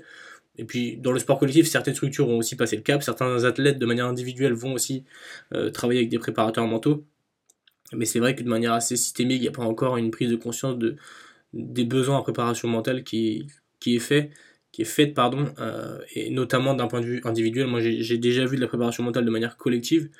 [0.58, 3.78] Et puis dans le sport collectif, certaines structures ont aussi passé le cap, certains athlètes
[3.78, 5.04] de manière individuelle vont aussi
[5.72, 7.04] travailler avec des préparateurs mentaux.
[7.92, 10.30] Mais c'est vrai que de manière assez systémique, il n'y a pas encore une prise
[10.30, 10.96] de conscience de,
[11.52, 13.46] des besoins en préparation mentale qui,
[13.80, 14.30] qui est fait
[14.76, 18.44] qui est faite pardon euh, et notamment d'un point de vue individuel moi j'ai déjà
[18.44, 20.10] vu de la préparation mentale de manière collective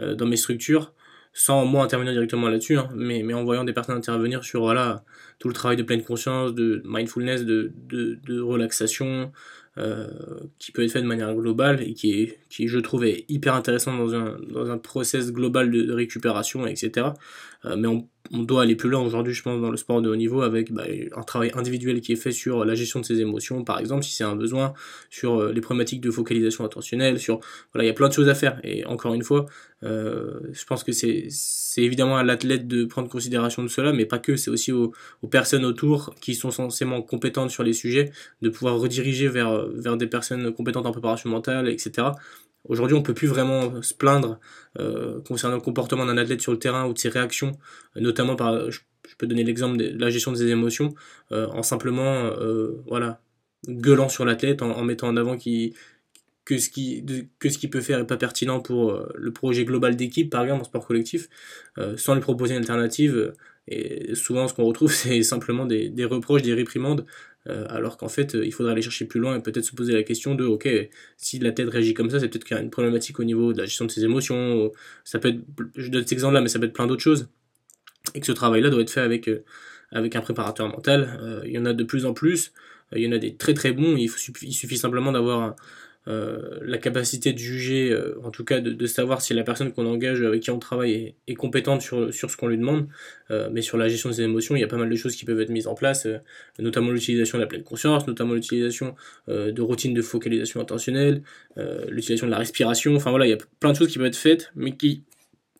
[0.00, 0.92] euh, dans mes structures
[1.32, 5.02] sans moi intervenir directement là-dessus hein, mais, mais en voyant des personnes intervenir sur voilà
[5.38, 9.32] tout le travail de pleine conscience de mindfulness de, de, relaxation
[9.78, 10.08] euh,
[10.58, 13.54] qui peut être fait de manière globale et qui est, qui je trouve est hyper
[13.54, 17.06] intéressant dans un, dans un process global de, récupération, etc.
[17.64, 20.16] Mais on, on, doit aller plus loin aujourd'hui, je pense, dans le sport de haut
[20.16, 20.84] niveau avec bah,
[21.16, 24.12] un travail individuel qui est fait sur la gestion de ses émotions, par exemple, si
[24.12, 24.74] c'est un besoin,
[25.10, 27.40] sur euh, les problématiques de focalisation attentionnelle, sur
[27.72, 28.60] voilà, il y a plein de choses à faire.
[28.64, 29.46] Et encore une fois,
[29.84, 31.28] euh, je pense que c'est
[31.76, 34.92] évidemment à l'athlète de prendre considération de cela, mais pas que, c'est aussi aux,
[35.30, 40.52] personnes autour qui sont censément compétentes sur les sujets, de pouvoir rediriger vers des personnes
[40.52, 42.08] compétentes en préparation mentale, etc.
[42.68, 44.38] Aujourd'hui, on peut plus vraiment se plaindre
[44.78, 47.52] euh, concernant le comportement d'un athlète sur le terrain ou de ses réactions,
[47.96, 48.80] notamment par, je,
[49.18, 50.94] peux donner l'exemple de la gestion des émotions,
[51.32, 53.20] euh, en simplement, euh, voilà,
[53.68, 55.74] gueulant sur l'athlète, en, mettant en avant qui,
[56.44, 57.04] que ce qui
[57.38, 60.42] que ce qu'il peut faire est pas pertinent pour euh, le projet global d'équipe par
[60.42, 61.28] exemple en sport collectif
[61.78, 63.34] euh, sans lui proposer une alternative
[63.68, 67.06] et souvent ce qu'on retrouve c'est simplement des, des, reproches des réprimandes
[67.48, 70.02] euh, alors qu'en fait il faudrait aller chercher plus loin et peut-être se poser la
[70.02, 70.68] question de ok
[71.16, 73.52] si la tête réagit comme ça c'est peut-être qu'il y a une problématique au niveau
[73.52, 74.70] de la gestion de ses émotions
[75.04, 75.40] ça peut être
[75.76, 77.28] je donne cet exemple là mais ça peut être plein d'autres choses.
[78.14, 79.30] Et que ce travail là doit être fait avec
[79.92, 81.42] avec un préparateur mental.
[81.44, 82.52] Il y en a de plus en plus.
[82.94, 83.96] Il y en a des très très bons.
[83.96, 85.54] Il suffit simplement d'avoir
[86.08, 89.86] euh, la capacité de juger, euh, en tout cas de, savoir si la personne qu'on
[89.86, 92.88] engage, avec qui on travaille, est, compétente sur, sur ce qu'on lui demande.
[93.30, 95.24] Euh, mais sur la gestion des émotions, il y a pas mal de choses qui
[95.24, 96.08] peuvent être mises en place,
[96.58, 98.94] notamment l'utilisation de la pleine conscience, notamment l'utilisation
[99.28, 101.22] de routines de focalisation intentionnelle,
[101.88, 102.94] l'utilisation de la respiration.
[102.96, 105.04] Enfin voilà, il y a plein de choses qui peuvent être faites, mais qui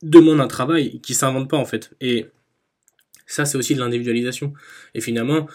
[0.03, 1.93] demandent un travail, qui s'inventent pas en fait.
[2.01, 2.27] Et
[3.27, 4.53] ça, c'est aussi de l'individualisation.
[4.95, 5.47] Et finalement,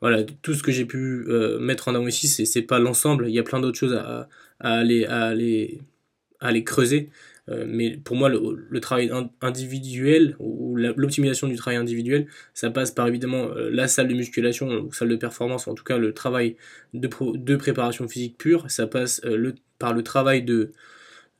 [0.00, 3.28] voilà, tout ce que j'ai pu euh, mettre en avant ici, c'est, c'est pas l'ensemble.
[3.28, 4.28] Il y a plein d'autres choses à,
[4.60, 5.34] aller, à,
[6.40, 7.10] aller, creuser.
[7.48, 13.06] Euh, mais pour moi, le, travail individuel ou l'optimisation du travail individuel, ça passe par
[13.08, 16.56] évidemment euh, la salle de musculation ou salle de performance, en tout cas le travail
[16.94, 18.70] de, préparation physique pure.
[18.70, 19.22] Ça passe
[19.78, 20.72] par le travail de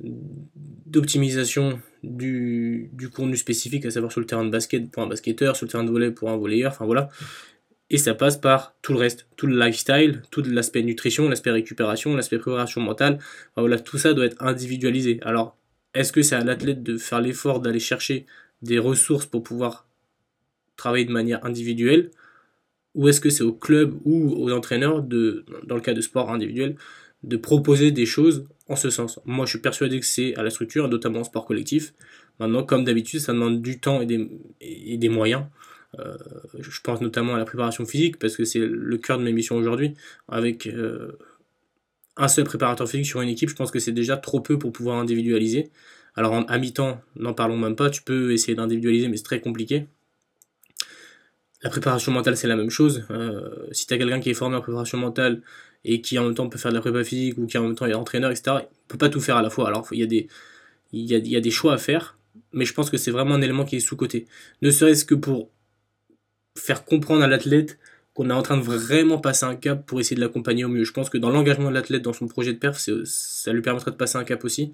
[0.01, 5.57] d'optimisation du, du contenu spécifique, à savoir sur le terrain de basket pour un basketteur,
[5.57, 7.09] sur le terrain de volley pour un volleyeur, enfin voilà.
[7.95, 12.17] Et ça passe par tout le reste, tout le lifestyle, tout l'aspect nutrition, l'aspect récupération,
[12.17, 13.21] l'aspect préparation mentale.
[13.57, 15.21] voilà, tout ça doit être individualisé.
[15.23, 15.57] Alors,
[15.95, 18.27] est-ce que c'est à l'athlète de faire l'effort d'aller chercher
[18.63, 19.87] des ressources pour pouvoir
[20.77, 22.11] travailler de manière individuelle?
[22.97, 26.75] Ou est-ce que c'est au club ou aux entraîneurs dans le cas de sport individuel,
[27.23, 29.21] de proposer des choses en ce sens?
[29.25, 31.95] Moi, je suis persuadé que c'est à la structure, notamment en sport collectif.
[32.41, 35.45] Maintenant, comme d'habitude, ça demande du temps et des moyens.
[36.59, 39.57] Je pense notamment à la préparation physique, parce que c'est le cœur de mes missions
[39.57, 39.95] aujourd'hui,
[40.29, 40.69] avec
[42.17, 44.73] un seul préparateur physique sur une équipe, je pense que c'est déjà trop peu pour
[44.73, 45.71] pouvoir individualiser.
[46.15, 49.87] Alors à mi-temps, n'en parlons même pas, tu peux essayer d'individualiser, mais c'est très compliqué.
[51.63, 53.07] La préparation mentale, c'est la même chose.
[53.11, 55.41] Euh, si tu as quelqu'un qui est formé en préparation mentale
[55.85, 57.75] et qui en même temps peut faire de la prépa physique ou qui en même
[57.75, 59.67] temps est entraîneur, etc., il peut pas tout faire à la fois.
[59.67, 62.19] Alors il y, a y a, des choix à faire,
[62.53, 64.27] mais je pense que c'est vraiment un élément qui est sous-côté.
[64.61, 65.51] Ne serait-ce que pour
[66.57, 67.79] faire comprendre à l'athlète
[68.15, 70.85] qu'on est en train de vraiment passer un cap pour essayer de l'accompagner au mieux.
[70.85, 73.91] Je pense que dans l'engagement de l'athlète dans son projet de perf, ça lui permettra
[73.91, 74.73] de passer un cap aussi.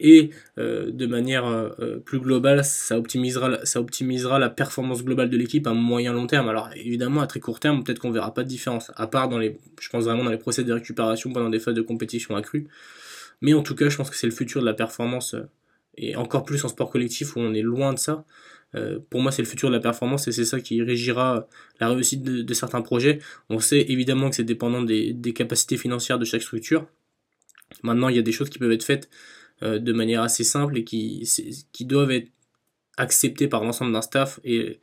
[0.00, 5.30] Et euh, de manière euh, euh, plus globale, ça optimisera, ça optimisera la performance globale
[5.30, 6.48] de l'équipe à moyen long terme.
[6.48, 9.38] Alors évidemment, à très court terme, peut-être qu'on verra pas de différence, à part dans
[9.38, 12.66] les, je pense vraiment dans les procès de récupération pendant des phases de compétition accrues.
[13.40, 15.36] Mais en tout cas, je pense que c'est le futur de la performance,
[15.96, 18.24] et encore plus en sport collectif où on est loin de ça.
[18.74, 21.48] Euh, pour moi, c'est le futur de la performance et c'est ça qui régira
[21.80, 23.20] la réussite de, certains projets.
[23.48, 26.86] On sait évidemment que c'est dépendant des, capacités financières de chaque structure.
[27.82, 29.08] Maintenant, il y a des choses qui peuvent être faites
[29.62, 31.26] euh, de manière assez simple et qui,
[31.80, 32.30] doivent être
[32.96, 34.40] acceptées par l'ensemble d'un staff.
[34.44, 34.80] Et,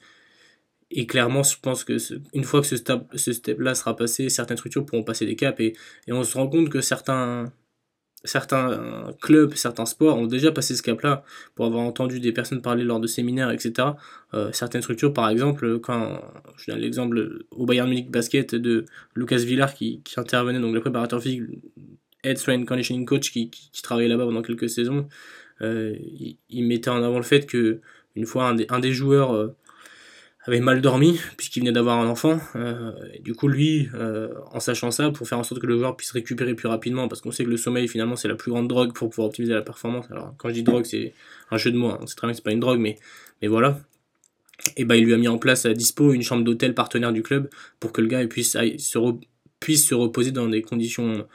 [1.07, 1.97] clairement, je pense que
[2.33, 5.75] une fois que ce step-là sera passé, certaines structures pourront passer des caps et
[6.09, 7.51] on se rend compte que certains,
[8.23, 11.23] certains clubs, certains sports ont déjà passé ce cap-là
[11.55, 13.89] pour avoir entendu des personnes parler lors de séminaires, etc.
[14.33, 16.21] Euh, certaines structures, par exemple, quand
[16.57, 20.81] je donne l'exemple au Bayern Munich Basket de Lucas Villar qui, qui intervenait, donc le
[20.81, 21.43] préparateur physique,
[22.23, 25.07] head strength conditioning coach qui, qui, travaillait là-bas pendant quelques saisons,
[25.61, 25.95] euh,
[26.49, 27.79] il, mettait en avant le fait que
[28.15, 29.55] une fois un des, un des joueurs euh,
[30.45, 32.39] avait mal dormi puisqu'il venait d'avoir un enfant.
[32.55, 35.95] Euh, du coup, lui, euh, en sachant ça, pour faire en sorte que le joueur
[35.95, 38.67] puisse récupérer plus rapidement, parce qu'on sait que le sommeil finalement c'est la plus grande
[38.67, 40.05] drogue pour pouvoir optimiser la performance.
[40.09, 41.13] Alors quand je dis drogue, c'est
[41.51, 41.91] un jeu de mots.
[41.91, 41.99] Hein.
[42.07, 42.97] C'est très bien que c'est pas une drogue, mais
[43.41, 43.79] mais voilà.
[44.77, 47.23] Et bah il lui a mis en place à dispo une chambre d'hôtel partenaire du
[47.23, 47.49] club
[47.79, 48.99] pour que le gars puisse se
[49.59, 51.25] puisse se reposer dans des conditions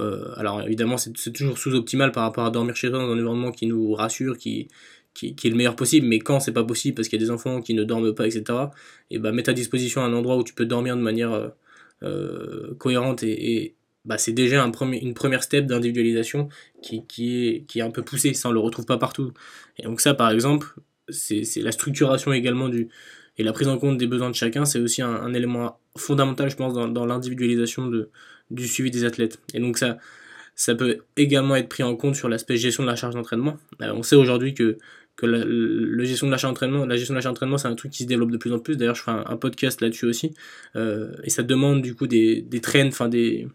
[0.00, 3.52] euh, alors évidemment c'est toujours sous-optimal par rapport à dormir chez toi dans un environnement
[3.52, 4.68] qui nous rassure, qui,
[5.14, 7.30] qui, est le meilleur possible, mais quand c'est pas possible parce qu'il y a des
[7.30, 8.58] enfants qui ne dorment pas, etc.,
[9.10, 11.48] et bah mettre à disposition un endroit où tu peux dormir de manière euh,
[12.02, 16.48] euh, cohérente et, bah, c'est déjà un premier, une première step d'individualisation
[16.82, 19.32] qui, est, qui est un peu poussée, ça on le retrouve pas partout.
[19.78, 20.74] Et donc ça par exemple,
[21.08, 22.88] c'est la structuration également du
[23.36, 26.56] et la prise en compte des besoins de chacun, c'est aussi un, élément fondamental, je
[26.56, 27.90] pense, dans, dans l'individualisation
[28.50, 29.40] du suivi des athlètes.
[29.54, 29.98] Et donc ça,
[30.54, 33.56] ça peut également être pris en compte sur l'aspect gestion de la charge d'entraînement.
[33.82, 34.78] Euh, on sait aujourd'hui que
[35.16, 38.08] que la, gestion de l'achat d'entraînement, la gestion de l'achat c'est un truc qui se
[38.08, 38.76] développe de plus en plus.
[38.76, 40.34] D'ailleurs, je ferai un, podcast là-dessus aussi.
[40.76, 43.46] Euh, et ça demande du coup des, des enfin des,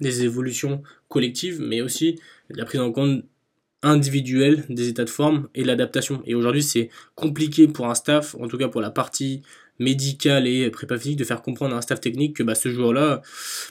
[0.00, 2.18] des évolutions collectives, mais aussi
[2.50, 3.24] la prise en compte
[3.82, 6.22] individuelle des états de forme et l'adaptation.
[6.26, 9.42] Et aujourd'hui, c'est compliqué pour un staff, en tout cas pour la partie
[9.78, 13.22] médicale et prépa physique, de faire comprendre à un staff technique que bah, ce joueur-là,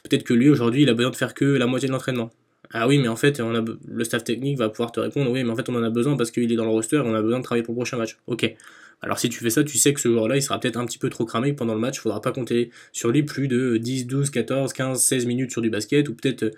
[0.04, 2.32] peut-être que lui, aujourd'hui, il a besoin de faire que la moitié de l'entraînement.
[2.74, 5.44] Ah oui, mais en fait, on a, le staff technique va pouvoir te répondre, oui,
[5.44, 7.14] mais en fait, on en a besoin parce qu'il est dans le roster et on
[7.14, 8.18] a besoin de travailler pour le prochain match.
[8.28, 8.56] Ok.
[9.02, 11.00] Alors si tu fais ça, tu sais que ce joueur-là, il sera peut-être un petit
[11.00, 14.06] peu trop cramé pendant le match, il faudra pas compter sur lui plus de 10,
[14.06, 16.54] 12, 14, 15, 16 minutes sur du basket, ou peut-être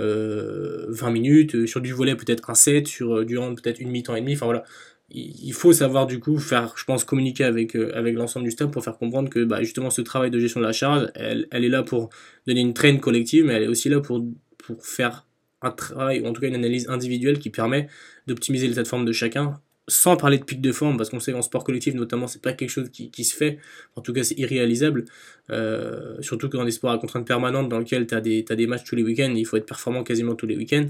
[0.00, 4.16] euh, 20 minutes, sur du volet peut-être un set, sur euh, du peut-être une mi-temps
[4.16, 4.64] et demi, enfin voilà.
[5.12, 8.72] Il faut savoir du coup faire, je pense, communiquer avec, euh, avec l'ensemble du staff
[8.72, 11.64] pour faire comprendre que bah, justement ce travail de gestion de la charge, elle, elle
[11.64, 12.10] est là pour
[12.48, 14.26] donner une traîne collective, mais elle est aussi là pour,
[14.58, 15.25] pour faire
[15.66, 17.88] un travail, ou en tout cas une analyse individuelle qui permet
[18.26, 21.32] d'optimiser l'état de forme de chacun, sans parler de pic de forme, parce qu'on sait
[21.32, 23.58] qu'en sport collectif notamment, c'est pas quelque chose qui, se fait,
[23.94, 25.04] en tout cas c'est irréalisable,
[25.50, 28.84] euh, surtout que dans des sports à contrainte permanente dans lesquels tu as, des, matchs
[28.84, 30.86] tous les week-ends, il faut être performant quasiment tous les week-ends,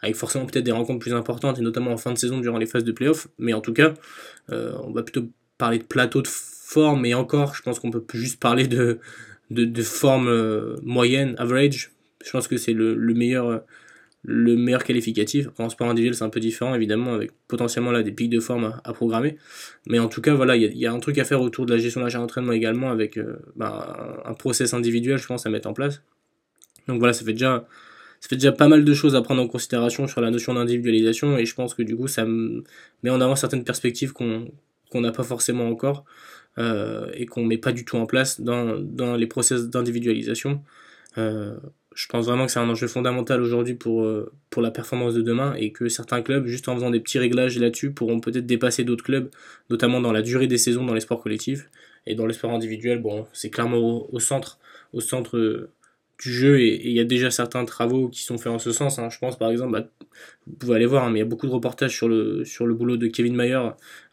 [0.00, 2.66] avec forcément peut-être des rencontres plus importantes, et notamment en fin de saison durant les
[2.66, 3.92] phases de playoff, mais en tout cas,
[4.50, 8.04] euh, on va plutôt parler de plateau de forme, et encore, je pense qu'on peut
[8.14, 8.98] juste parler de,
[9.50, 11.92] de, forme euh, moyenne, average,
[12.24, 13.62] je pense que c'est le meilleur
[14.22, 15.48] le meilleur qualificatif.
[15.58, 18.80] En sport individuel, c'est un peu différent, évidemment, avec potentiellement là des pics de forme
[18.84, 19.36] à, programmer.
[19.86, 21.78] Mais en tout cas, voilà, il y, a un truc à faire autour de la
[21.78, 25.50] gestion de la charge d'entraînement également, avec euh, bah, un, process individuel, je pense, à
[25.50, 26.02] mettre en place.
[26.88, 27.66] Donc voilà, ça fait déjà.
[28.20, 31.38] Ça fait déjà pas mal de choses à prendre en considération sur la notion d'individualisation
[31.38, 34.50] et je pense que du coup ça met en avant certaines perspectives qu'on
[34.92, 36.04] n'a pas forcément encore
[36.58, 40.64] euh, et qu'on met pas du tout en place dans, dans les process d'individualisation.
[41.16, 41.56] Euh,
[41.98, 45.20] je pense vraiment que c'est un enjeu fondamental aujourd'hui pour, euh, pour la performance de
[45.20, 48.84] demain et que certains clubs, juste en faisant des petits réglages là-dessus, pourront peut-être dépasser
[48.84, 49.28] d'autres clubs,
[49.68, 51.68] notamment dans la durée des saisons dans les sports collectifs.
[52.06, 53.78] Et dans les sports individuels, bon, c'est clairement
[54.12, 54.60] au, centre,
[54.92, 55.70] au centre
[56.22, 58.98] du jeu et il y a déjà certains travaux qui sont faits en ce sens.
[58.98, 59.08] Hein.
[59.10, 59.88] Je pense par exemple, bah,
[60.46, 62.66] vous pouvez aller voir, hein, mais il y a beaucoup de reportages sur le, sur
[62.66, 63.60] le boulot de Kevin Mayer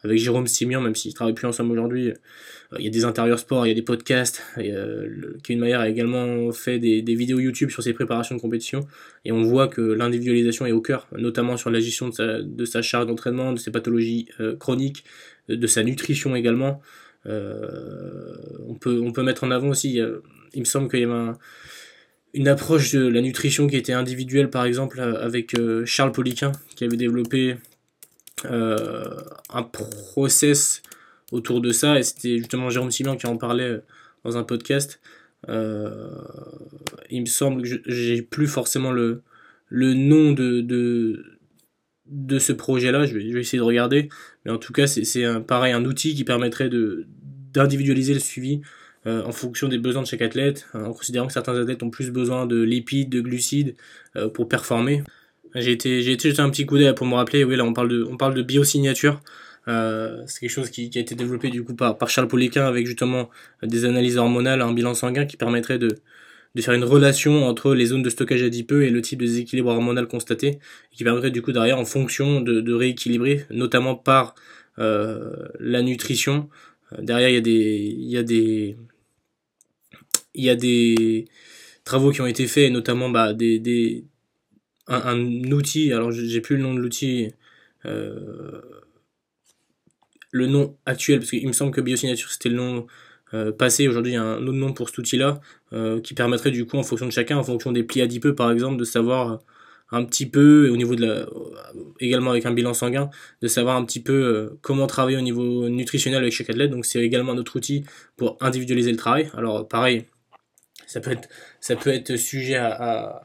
[0.02, 2.10] avec Jérôme Simian, même s'ils ne travaillent plus ensemble aujourd'hui.
[2.10, 4.42] Euh, il y a des intérieurs sport, il y a des podcasts.
[4.58, 8.40] Et, euh, Kevin Mayer a également fait des, des, vidéos YouTube sur ses préparations de
[8.40, 8.86] compétition
[9.24, 12.64] et on voit que l'individualisation est au cœur, notamment sur la gestion de sa, de
[12.64, 15.04] sa charge d'entraînement, de ses pathologies euh, chroniques,
[15.48, 16.80] de, sa nutrition également.
[17.24, 20.00] on, peut, on peut mettre en avant aussi,
[20.54, 21.38] il me semble qu'il y avait un
[22.36, 26.84] une approche de la nutrition qui était individuelle, par exemple, avec euh, Charles Poliquin, qui
[26.84, 27.56] avait développé
[28.44, 29.06] euh,
[29.48, 30.82] un process
[31.32, 33.78] autour de ça, et c'était justement Jérôme Simon qui en parlait euh,
[34.22, 35.00] dans un podcast.
[35.48, 39.22] il me semble que j'ai plus forcément le,
[39.70, 41.38] nom de, de,
[42.04, 44.10] de ce projet-là, je vais, je vais, essayer de regarder,
[44.44, 46.68] mais en tout cas, c'est pareil, un outil qui permettrait
[47.54, 48.60] d'individualiser le suivi
[49.06, 51.90] euh, en fonction des besoins de chaque athlète, euh, en considérant que certains athlètes ont
[51.90, 53.76] plus besoin de lipides, de glucides
[54.16, 55.04] euh, pour performer.
[55.54, 57.72] J'ai été, j'ai été jeter un petit coup d'œil pour me rappeler, oui là on
[57.72, 59.20] parle de, on parle de biosignature.
[59.66, 63.30] c'est quelque chose qui, a été développé du coup par, par Charles Poliquin avec justement
[63.62, 65.88] des analyses hormonales, un bilan sanguin qui permettrait de,
[66.54, 69.70] de faire une relation entre les zones de stockage adipeux et le type de déséquilibre
[69.70, 70.48] hormonal constaté,
[70.92, 74.34] et qui permettrait du coup derrière en fonction de, de rééquilibrer, notamment par
[74.76, 76.50] la nutrition.
[76.98, 78.76] derrière il y a des, il y a des,
[80.36, 81.26] il y a des
[81.84, 84.04] travaux qui ont été faits, notamment bah, des, des
[84.88, 85.18] un,
[85.52, 87.32] outil, alors j'ai plus le nom de l'outil,
[87.86, 88.60] euh,
[90.30, 92.86] le nom actuel, parce qu'il me semble que Biosignature c'était le nom
[93.34, 95.40] euh, passé, aujourd'hui il y a un autre nom pour cet outil-là,
[95.72, 98.50] euh, qui permettrait du coup en fonction de chacun, en fonction des plis adipeux par
[98.52, 99.40] exemple, de savoir
[99.92, 101.26] un petit peu, au niveau de la,
[102.00, 106.22] également avec un bilan sanguin, de savoir un petit peu comment travailler au niveau nutritionnel
[106.22, 106.72] avec chaque athlète.
[106.72, 107.84] Donc c'est également un autre outil
[108.16, 109.30] pour individualiser le travail.
[109.36, 110.06] Alors pareil,
[110.86, 111.28] ça peut être,
[111.60, 113.22] ça peut être sujet à,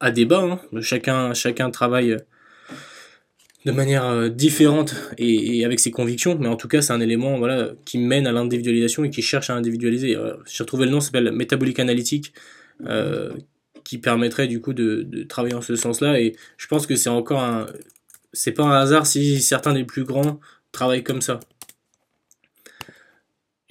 [0.00, 0.40] à, débat.
[0.40, 0.60] Hein.
[0.80, 2.16] Chacun, chacun travaille
[3.64, 7.38] de manière euh, différente et, avec ses convictions, mais en tout cas, c'est un élément
[7.38, 10.16] voilà, qui mène à l'individualisation et qui cherche à individualiser.
[10.16, 12.32] Euh, j'ai retrouvé le nom, ça s'appelle métabolique analytique,
[12.86, 13.32] euh,
[13.84, 16.20] qui permettrait du coup de, de travailler en ce sens-là.
[16.20, 17.66] Et je pense que c'est encore un.
[18.32, 20.40] C'est pas un hasard si certains des plus grands
[20.72, 21.38] travaillent comme ça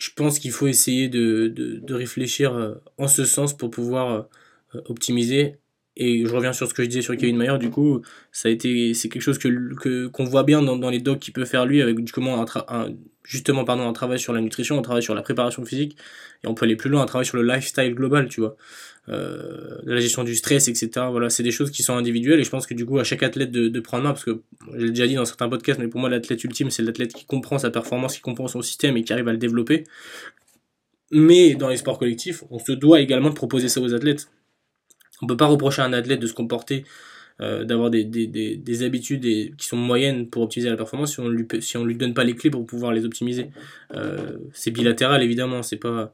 [0.01, 4.27] je pense qu'il faut essayer de, de, réfléchir euh, en ce sens pour pouvoir
[4.73, 5.57] euh, optimiser.
[5.95, 8.51] Et je reviens sur ce que je disais sur Kevin Mayer, du coup, ça a
[8.51, 11.67] été, c'est quelque chose que, qu'on voit bien dans, dans les docs qu'il peut faire
[11.67, 15.21] lui, avec comment un, justement pardon, un travail sur la nutrition, un travail sur la
[15.21, 15.95] préparation physique,
[16.43, 18.55] et on peut aller plus loin, un travail sur le lifestyle global, tu vois.
[19.09, 20.89] Euh, la gestion du stress, etc.
[21.09, 23.23] Voilà, c'est des choses qui sont individuelles et je pense que du coup à chaque
[23.23, 24.41] athlète de, de prendre main, parce que
[24.73, 27.25] je l'ai déjà dit dans certains podcasts, mais pour moi l'athlète ultime c'est l'athlète qui
[27.25, 29.85] comprend sa performance, qui comprend son système et qui arrive à le développer.
[31.11, 34.29] Mais dans les sports collectifs, on se doit également de proposer ça aux athlètes.
[35.23, 36.85] On peut pas reprocher à un athlète de se comporter,
[37.41, 41.19] euh, d'avoir des, des, des, des, habitudes qui sont moyennes pour optimiser la performance si
[41.19, 43.49] on lui si lui donne pas les clés pour pouvoir les optimiser.
[43.95, 46.13] Euh, c'est bilatéral évidemment, c'est pas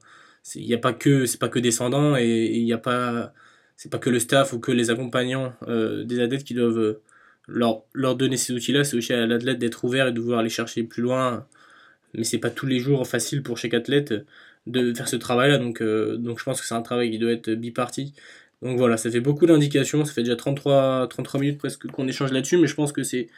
[0.55, 3.33] il n'y a pas que c'est pas que descendants et il n'y a pas
[3.75, 7.01] c'est pas que le staff ou que les accompagnants euh, des athlètes qui doivent euh,
[7.47, 10.39] leur, leur donner ces outils là c'est aussi à l'athlète d'être ouvert et de vouloir
[10.39, 11.47] aller chercher plus loin.
[12.13, 14.13] Mais c'est pas tous les jours facile pour chaque athlète
[14.67, 17.19] de faire ce travail là donc euh, donc je pense que c'est un travail qui
[17.19, 18.13] doit être biparti.
[18.61, 20.05] Donc voilà ça fait beaucoup d'indications.
[20.05, 23.29] Ça fait déjà 33 33 minutes presque qu'on échange là-dessus mais je pense que c'est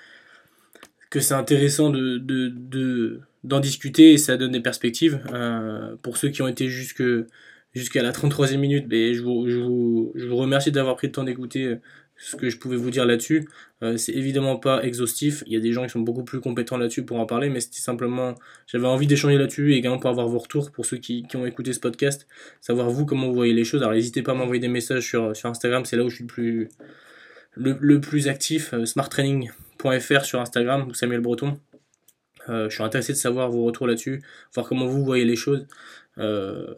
[1.09, 5.21] que c'est intéressant de, de, de d'en discuter et ça donne des perspectives.
[5.33, 7.03] Euh, pour ceux qui ont été jusque
[7.73, 11.13] jusqu'à la 33e minute, mais je, vous, je, vous, je vous remercie d'avoir pris le
[11.13, 11.75] temps d'écouter euh,
[12.17, 13.47] ce que je pouvais vous dire là-dessus.
[13.83, 16.77] Euh, c'est évidemment pas exhaustif, il y a des gens qui sont beaucoup plus compétents
[16.77, 18.35] là-dessus pour en parler, mais c'était simplement,
[18.67, 21.45] j'avais envie d'échanger là-dessus et également pour avoir vos retours pour ceux qui, qui, ont
[21.45, 22.27] écouté ce podcast,
[22.59, 23.81] savoir vous comment vous voyez les choses.
[23.81, 26.23] Alors n'hésitez pas à m'envoyer des messages sur, sur Instagram, c'est là où je suis
[26.23, 26.69] le plus,
[27.55, 31.59] le, plus actif, smarttraining.fr sur Instagram, Samuel Breton.
[32.49, 35.67] Euh, je suis intéressé de savoir vos retours là-dessus, voir comment vous voyez les choses.
[36.17, 36.73] Euh,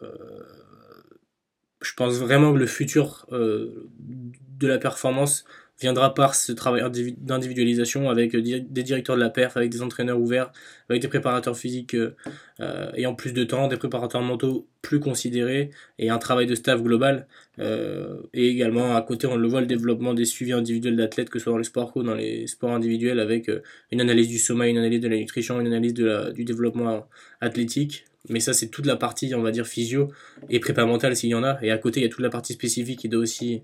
[1.81, 5.45] je pense vraiment que le futur euh, de la performance
[5.82, 6.84] viendra par ce travail
[7.17, 10.52] d'individualisation avec euh, des directeurs de la perf, avec des entraîneurs ouverts,
[10.89, 12.15] avec des préparateurs physiques euh,
[12.60, 16.82] euh, ayant plus de temps, des préparateurs mentaux plus considérés et un travail de staff
[16.82, 17.28] global.
[17.60, 21.44] et également à côté, on le voit, le développement des suivis individuels d'athlètes, que ce
[21.44, 23.52] soit dans les sports co, dans les sports individuels, avec
[23.91, 27.08] une analyse du sommeil, une analyse de la nutrition, une analyse du développement
[27.41, 28.06] athlétique.
[28.30, 30.12] Mais ça, c'est toute la partie, on va dire, physio
[30.50, 31.60] et prépa mentale s'il y en a.
[31.63, 33.62] Et à côté, il y a toute la partie spécifique qui doit aussi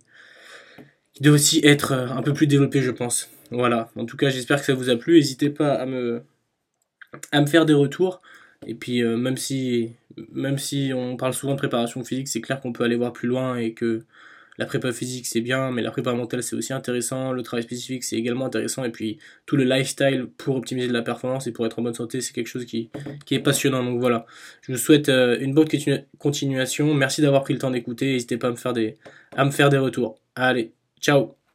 [1.17, 3.27] qui doit aussi être euh, un peu plus développé, je pense.
[3.49, 3.89] Voilà.
[3.95, 5.15] En tout cas, j'espère que ça vous a plu.
[5.15, 6.21] N'hésitez pas à me,
[7.31, 8.21] à me faire des retours.
[8.67, 9.93] Et puis, euh, même si
[10.31, 13.27] même si on parle souvent de préparation physique, c'est clair qu'on peut aller voir plus
[13.27, 14.03] loin et que
[14.59, 18.03] la prépa physique c'est bien, mais la prépa mentale c'est aussi intéressant, le travail spécifique
[18.03, 21.65] c'est également intéressant, et puis tout le lifestyle pour optimiser de la performance et pour
[21.65, 22.89] être en bonne santé, c'est quelque chose qui,
[23.25, 23.83] qui est passionnant.
[23.83, 24.25] Donc voilà,
[24.61, 25.67] je vous souhaite euh, une bonne
[26.17, 26.93] continuation.
[26.93, 28.13] Merci d'avoir pris le temps d'écouter.
[28.13, 28.97] N'hésitez pas à me faire des,
[29.35, 30.19] à me faire des retours.
[30.35, 31.36] Allez, ciao